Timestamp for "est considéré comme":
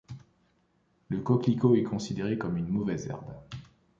1.75-2.57